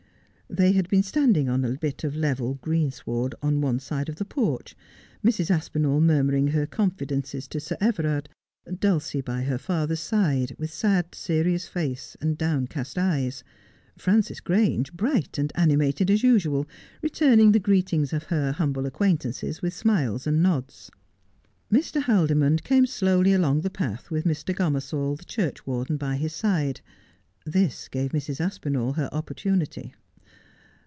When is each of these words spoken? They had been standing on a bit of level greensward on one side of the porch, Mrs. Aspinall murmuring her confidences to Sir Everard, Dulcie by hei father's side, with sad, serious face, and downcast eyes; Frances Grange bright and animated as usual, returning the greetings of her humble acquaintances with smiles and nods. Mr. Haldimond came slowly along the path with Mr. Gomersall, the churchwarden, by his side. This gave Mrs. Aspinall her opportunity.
They 0.53 0.73
had 0.73 0.89
been 0.89 1.01
standing 1.01 1.47
on 1.47 1.63
a 1.63 1.77
bit 1.77 2.03
of 2.03 2.13
level 2.17 2.55
greensward 2.55 3.33
on 3.41 3.61
one 3.61 3.79
side 3.79 4.09
of 4.09 4.17
the 4.17 4.25
porch, 4.25 4.75
Mrs. 5.25 5.49
Aspinall 5.49 6.01
murmuring 6.01 6.47
her 6.47 6.65
confidences 6.67 7.47
to 7.47 7.61
Sir 7.61 7.77
Everard, 7.79 8.27
Dulcie 8.77 9.21
by 9.21 9.43
hei 9.43 9.55
father's 9.55 10.01
side, 10.01 10.53
with 10.59 10.69
sad, 10.69 11.15
serious 11.15 11.69
face, 11.69 12.17
and 12.19 12.37
downcast 12.37 12.97
eyes; 12.97 13.45
Frances 13.97 14.41
Grange 14.41 14.91
bright 14.91 15.37
and 15.37 15.53
animated 15.55 16.11
as 16.11 16.21
usual, 16.21 16.67
returning 17.01 17.53
the 17.53 17.57
greetings 17.59 18.11
of 18.11 18.23
her 18.23 18.51
humble 18.51 18.85
acquaintances 18.85 19.61
with 19.61 19.73
smiles 19.73 20.27
and 20.27 20.43
nods. 20.43 20.91
Mr. 21.71 22.01
Haldimond 22.03 22.65
came 22.65 22.85
slowly 22.85 23.31
along 23.31 23.61
the 23.61 23.69
path 23.69 24.11
with 24.11 24.25
Mr. 24.25 24.53
Gomersall, 24.53 25.15
the 25.15 25.23
churchwarden, 25.23 25.95
by 25.95 26.17
his 26.17 26.33
side. 26.33 26.81
This 27.45 27.87
gave 27.87 28.11
Mrs. 28.11 28.41
Aspinall 28.41 28.91
her 28.93 29.07
opportunity. 29.13 29.93